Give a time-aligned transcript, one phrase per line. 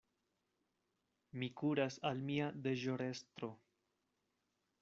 [1.43, 3.55] Mi kuras al mia deĵorestro.